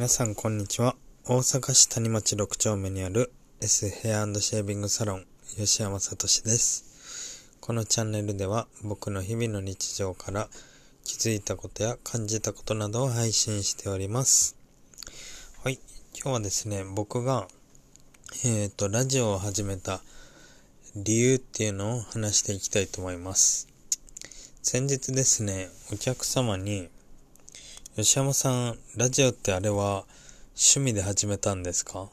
[0.00, 0.96] 皆さんこんにちは。
[1.26, 5.26] 大阪市谷町6丁目にある S ヘアシェービングサロン
[5.58, 7.58] 吉山聡です。
[7.60, 10.48] このチャンネルでは僕の日々の日常から
[11.04, 14.56] 気づいたことや感じたことなどを配信しております。
[15.62, 15.78] はい。
[16.14, 17.46] 今日はですね、僕が、
[18.46, 20.00] えっ、ー、と、ラジオを始めた
[20.96, 23.68] 理由っていうのを話していきたいと思います。
[24.62, 26.88] 先日ですね、お客様に、
[28.02, 30.06] 吉山さん、ラジオってあれは
[30.56, 32.08] 趣味で始めたんですか？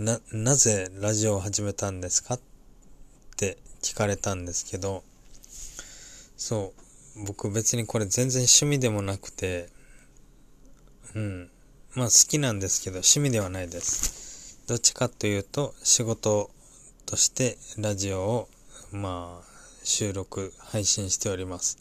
[0.00, 2.34] な、なぜラジオを始めたんですか？
[2.34, 2.40] っ
[3.36, 5.04] て聞かれたんですけど、
[6.36, 6.72] そ
[7.16, 9.68] う、僕別にこれ全然趣味でもなくて、
[11.14, 11.50] うん、
[11.94, 14.58] まあ好きなんですけど趣味ではないです。
[14.66, 16.50] どっちかというと仕事
[17.06, 18.48] としてラジオを
[18.90, 19.46] まあ
[19.84, 21.78] 収録、配信しております。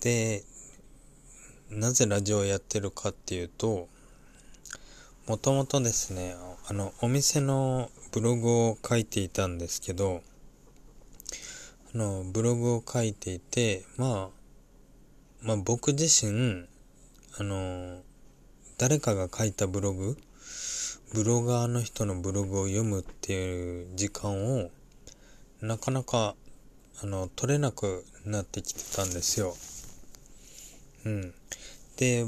[0.00, 0.44] で、
[1.70, 3.88] なぜラジオをやってるかっていうと、
[5.26, 6.34] もともとですね、
[6.66, 10.22] あの、お店のブログを書いていたんですけど、
[11.94, 14.38] あの、ブログを書いていて、まあ、
[15.42, 16.66] まあ僕自身、
[17.38, 18.00] あの、
[18.78, 20.16] 誰かが書いたブログ、
[21.12, 24.70] ブロガーの人のブログを読むっていう時間を、
[25.60, 26.34] なかなか、
[27.02, 29.54] あの、取れなくなってきてたんですよ。
[31.08, 31.34] うん。
[31.96, 32.26] で、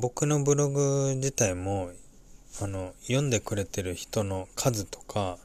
[0.00, 1.90] 僕のブログ自体も、
[2.62, 5.38] あの、読んでくれてる人の数とか、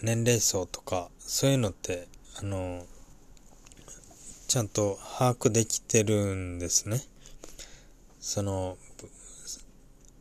[0.00, 2.06] 年齢層とか、そういうのって、
[2.38, 2.86] あの、
[4.46, 7.02] ちゃんと把握できてるんですね。
[8.20, 8.78] その、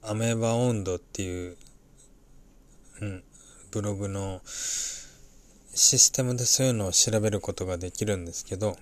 [0.01, 1.57] アメーバ温度っていう、
[3.01, 3.23] うん、
[3.69, 8.77] ブログのシステムでそういうのを調べることができるんですけど、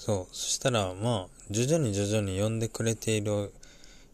[0.00, 0.34] そう。
[0.34, 3.52] そしたら、まあ、徐々に徐々に呼んでくれている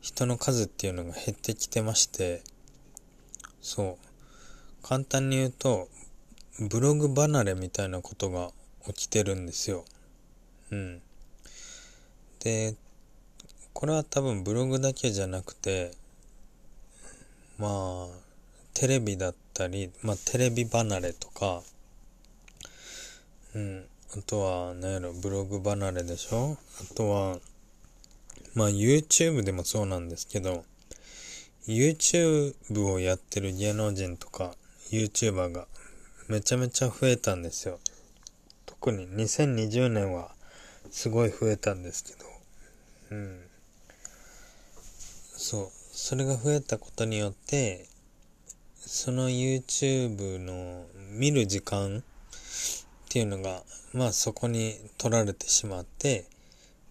[0.01, 2.43] 人の数っていうのが減ってきてまして、
[3.63, 3.97] そ
[4.83, 4.85] う。
[4.85, 5.89] 簡単に言うと、
[6.59, 8.51] ブログ離れみたいなことが
[8.85, 9.85] 起きてるんですよ。
[10.73, 11.01] うん。
[12.41, 12.75] で、
[13.73, 15.93] これは多分ブログだけじゃなくて、
[17.59, 18.07] まあ、
[18.75, 21.63] テレビだったり、まあテレビ離れとか、
[23.55, 26.57] うん、あとは、何やろ、ブログ離れでしょ？
[26.81, 27.39] あとは、
[28.55, 30.65] まあ YouTube でもそうなんですけど、
[31.67, 34.55] YouTube をやってる芸能人とか
[34.91, 35.67] YouTuber が
[36.29, 37.81] めちゃめちゃ増えたんですよ。
[38.65, 40.31] 特に2020年は
[40.91, 42.19] すごい増えたんですけど、
[43.11, 43.41] うん。
[45.37, 45.69] そう。
[45.93, 47.87] それが増えたことによって、
[48.79, 52.05] その YouTube の見る時間
[53.17, 53.63] っていうのが、
[53.95, 56.27] まあそこに取られてしまって、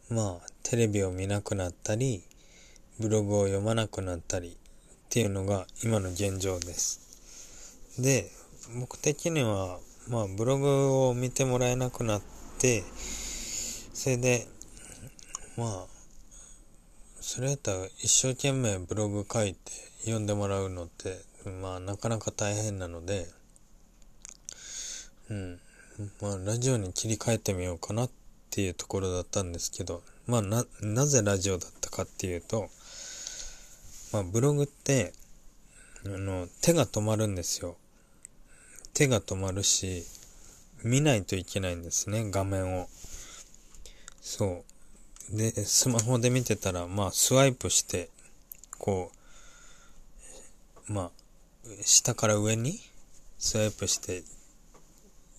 [0.10, 2.24] まあテレビを見なくなったり、
[3.00, 4.52] ブログを読まなくなったりっ
[5.10, 8.02] ていうのが今の現状です。
[8.02, 8.32] で、
[8.80, 9.78] 僕的には、
[10.08, 12.22] まあブログを見てもらえなくなっ
[12.58, 12.84] て、
[13.94, 14.48] それで、
[15.58, 15.86] まあ、
[17.22, 21.20] それやったら一生懸命ブログ書いて読んでもらうのって、
[21.62, 23.28] まあなかなか大変なので、
[25.30, 25.60] うん。
[26.22, 28.10] まあ、ラジオに切り替えてみようかなっ
[28.50, 32.68] ていうところだったんですけど、まあ、な、なぜラジオだったかっていうと、
[34.12, 35.14] まあ、ブログって、
[36.06, 37.78] あの、手が止まるんですよ。
[38.94, 40.04] 手が止まるし、
[40.84, 42.90] 見ないといけないんですね、画面を。
[44.22, 44.64] そ
[45.34, 45.38] う。
[45.38, 48.10] で、スマホで見てたら、まあ、スワイプして、
[48.78, 49.12] こ
[50.90, 51.12] う、まあ、
[51.84, 52.80] 下から上に
[53.38, 54.24] スワイプして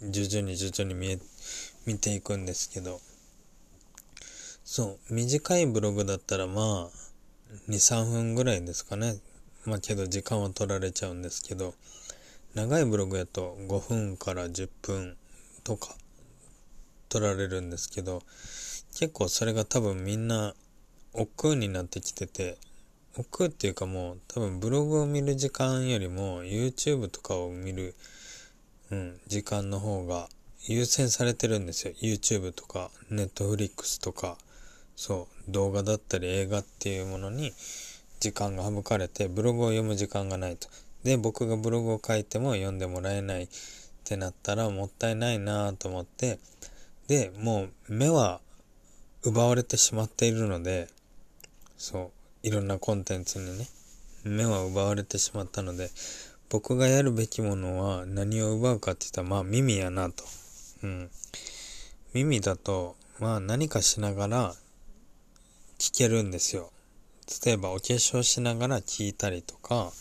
[0.03, 1.19] 徐々に徐々に見え、
[1.87, 3.01] 見ていくんですけど、
[4.63, 7.07] そう、短いブログだったらまあ、
[7.69, 9.17] 2、3分ぐらいですかね。
[9.65, 11.75] まあけど時間は取られちゃうんですけど、
[12.55, 15.17] 長いブログやと5分から10分
[15.65, 15.97] とか
[17.09, 18.23] 取られるんですけど、
[18.99, 20.55] 結構それが多分みんな
[21.15, 22.59] 億劫になってきてて、
[23.17, 27.95] 億劫っていうかもう多分ブログを見る時間よりも YouTube とかを見る
[28.91, 30.29] うん、時間の方が
[30.69, 31.95] 優先されてるんですよ。
[32.01, 34.39] YouTube とか、Netflix とか、
[34.95, 37.53] そう、動画だったり映画っていうものに
[38.21, 40.69] 時間が省かれて、ブログを読む時間がないと。
[41.05, 43.49] で、僕がブログを書いても読んでもらえないっ
[44.05, 46.39] てなったらもったいないなと思って、
[47.09, 48.41] で、もう目は
[49.23, 50.89] 奪われてしまっているので、
[51.77, 52.13] そ
[52.45, 53.69] う、いろんなコンテンツにね、
[54.25, 55.91] 目は奪われてしまったので、
[56.49, 60.25] 僕がやるべきものは何を奪うかって言ったら、まあ耳やなと。
[60.83, 61.11] うん。
[62.15, 64.55] 耳だと、まあ何かしながら
[65.79, 66.71] 聞けるんですよ。
[67.45, 69.93] 例えばお化粧しながら聞いたりとか、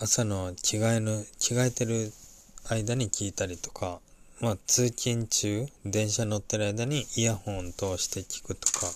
[0.00, 2.12] 朝の着替えの、着替えてる
[2.68, 4.00] 間に聞いたりとか、
[4.40, 8.86] まあ通勤中、電車乗ってる間にイヤホン通して聞くとか、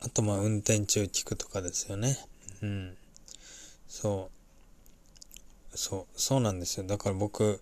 [0.00, 2.18] あとまあ運転中聞くとかですよね。
[2.62, 2.96] うん。
[3.90, 4.30] そ
[5.74, 5.76] う。
[5.76, 6.86] そう、そうなんですよ。
[6.86, 7.60] だから僕、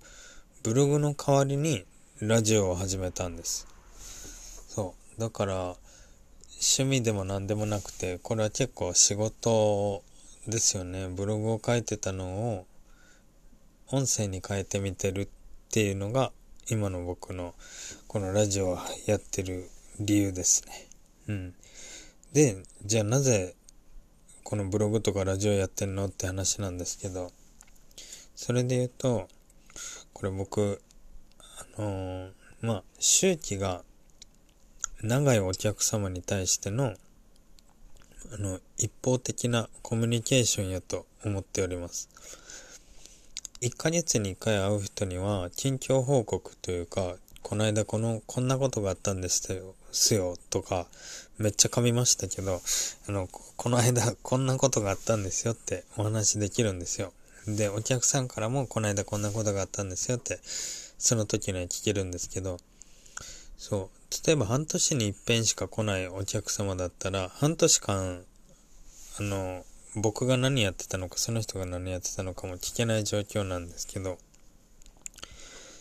[0.63, 1.87] ブログの代わりに
[2.21, 3.67] ラジオを始めたんです。
[4.69, 5.21] そう。
[5.21, 5.55] だから、
[6.61, 10.03] 趣味でも何でもなくて、これは結構仕事
[10.47, 11.09] ですよね。
[11.09, 12.67] ブログを書いてたのを
[13.91, 15.29] 音声に変えてみてるっ
[15.71, 16.31] ていうのが
[16.69, 17.55] 今の僕の
[18.07, 20.89] このラジオをやってる理由ですね。
[21.29, 21.55] うん。
[22.35, 23.55] で、じゃあなぜ
[24.49, 26.07] このブログとかラジオやってんの？
[26.07, 27.33] って話なんですけど、
[28.35, 29.29] それで言うと、
[30.15, 30.81] これ僕、
[31.77, 32.31] あのー、
[32.63, 33.83] まあ、周期が
[35.03, 36.95] 長いお客様に対しての、
[38.33, 42.09] あの、一方的なコミュニケーションやと思っております。
[43.61, 50.87] 1ヶ月に1回会う人には、近況報告というか、この間この、こんなことがあったんですよ、すよ、とか、
[51.39, 52.61] めっちゃ噛みましたけど、
[53.09, 57.13] あの、この間こんなことがあったんですよってお話できるんですよ。
[57.47, 62.59] で、お客さんからもこの間こんなことがあったんですよって、その時には聞けるんですけど、
[63.57, 68.25] そう、例えば半年に一遍しか来ないお客様だったら、半年間、
[69.19, 69.65] あの、
[69.95, 74.19] 僕が何やってたのか、その人が何やってたのかも聞けない状況なんですけど、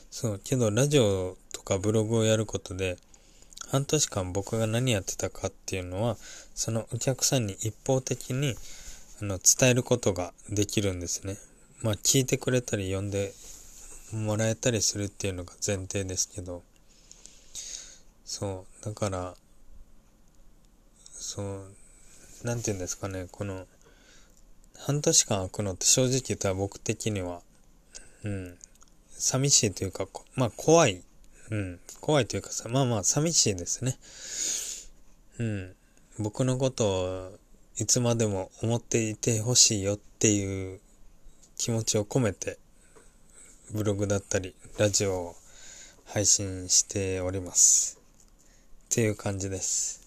[0.09, 2.97] そう、けどラジオとかブログをやることで、
[3.69, 6.17] 半年間僕が何やってたかっていうのは、
[6.55, 8.55] そのお客さんに一方的に
[9.21, 11.37] あの伝えることができるんですね。
[11.81, 13.33] まあ聞いてくれたり読んで
[14.13, 16.63] もらえたりするっていうのが前提ですけど、
[18.23, 19.35] そう、だから、
[21.13, 21.75] そう、
[22.43, 23.67] なんて言うんですかね、この、
[24.77, 27.41] 半年間空くのって正直言ったら僕的には、
[28.23, 28.57] うん、
[29.09, 31.01] 寂しいというか、まあ怖い
[31.49, 31.79] うん。
[32.01, 33.97] 怖いというかさ、まあまあ寂しいですね。
[35.39, 35.75] うん。
[36.19, 37.31] 僕のことを
[37.77, 40.79] いつまでも思っていてほしいよっていう
[41.57, 42.57] 気持ちを込めて、
[43.71, 45.35] ブログだったり、ラジオを
[46.05, 47.99] 配信しております。
[48.85, 50.01] っていう感じです。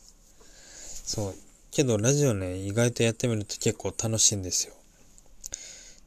[1.05, 1.35] そう。
[1.71, 4.75] けどラジオね、意外とやってみると結構楽しいんですよ。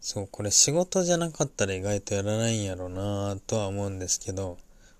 [0.01, 4.57] そう、これ仕事じゃなかったら意外とやらないんやろうなぁとは思うんですけど、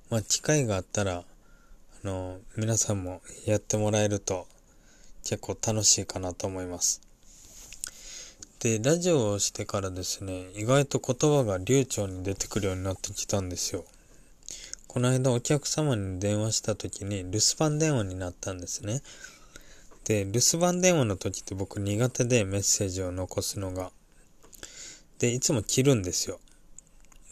[0.10, 1.24] まあ、機会があったら、あ
[2.04, 4.48] の、皆さんもやってもらえると
[5.24, 7.02] 結構楽しいかなと思います。
[8.60, 13.86] で、ラジオをしてからですね、意外と言葉が流暢に出てくるようになってきたんですよ。
[14.88, 19.02] この間お客様に電話した時に留守番電話になったんですね。
[20.06, 23.92] で、留守番電話の時って僕苦手でメッセージを残すのが。
[25.20, 26.40] で、いつも切るんですよ。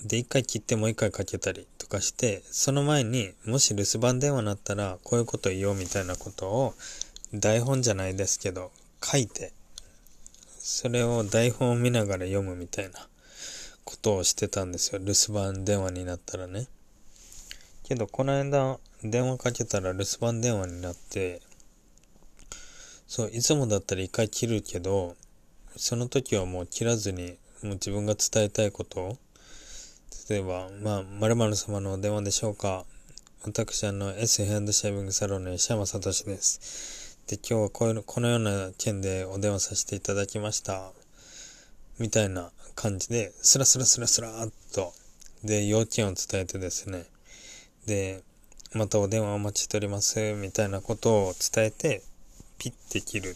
[0.05, 6.73] で、一回切ってもう一回かけたりとかして、その前にもし留守番電話になったらこういうこと言おうみたいなことを
[7.33, 8.71] 台本じゃないですけど
[9.03, 9.53] 書いて、
[10.57, 13.07] それを台本を見ながら読むみたいな
[13.83, 14.99] ことをしてたんですよ。
[14.99, 16.67] 留守番電話になったらね。
[17.83, 21.41] けど、この間電話かけたら留守番電話になって、
[23.07, 25.15] そう、いつもだったら一回切るけど、
[25.75, 29.17] その時はもう切らずに、もう自分が伝えたいことを
[30.31, 32.85] 例えば、まあ、〇〇様のお電話でしょうか。
[33.43, 37.17] 私、あの、S ヘンドシェービングサロンの石山聡です。
[37.27, 40.93] で、今日はこういう、このような件でお電話させていただきました。
[41.99, 44.93] みたいな感じで、スラスラスラスラっと、
[45.43, 47.03] で、要件を伝えてですね、
[47.85, 48.23] で、
[48.71, 52.03] またお電話お待ちしております、みたいなことを伝えて、
[52.57, 53.35] ピッて切るってい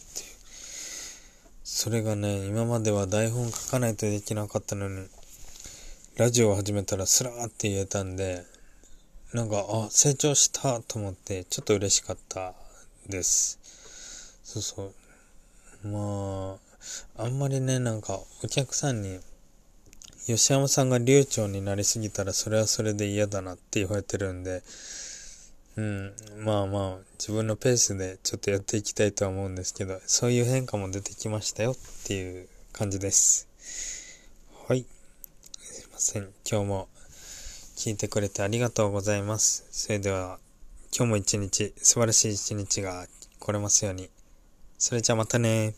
[1.62, 5.08] それがね、今までは台本書かないとできなかったのに、
[6.16, 8.42] ラジオを始めたらスラーって言えたんで、
[9.34, 12.54] なんか、あ、成長したと思って、ちょっと嬉しかった
[13.06, 13.58] です。
[14.42, 14.92] そうそ
[15.84, 15.88] う。
[15.88, 16.56] ま
[17.18, 19.20] あ、あんまりね、なんか、お客さんに、
[20.24, 24.62] 吉山さんが流暢になりすぎたら、それはそれで嫌だなって言われてるんで、
[25.76, 33.46] うん、まあまあ、自分のペースでちょっとやっていきたいとは思うんですけど、そういう変化も出てきましたよっていう感じです。
[34.66, 34.95] はい。
[35.96, 36.28] ません。
[36.46, 36.88] 今日も
[37.74, 39.64] 聞いてくれてありがとうございます。
[39.70, 40.38] それでは、
[40.94, 43.06] 今日も一日、素晴らしい一日が
[43.38, 44.10] 来れますように。
[44.76, 45.74] それじゃあまたね